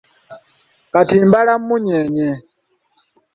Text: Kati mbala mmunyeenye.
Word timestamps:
Kati 0.93 1.15
mbala 1.27 1.53
mmunyeenye. 1.61 2.29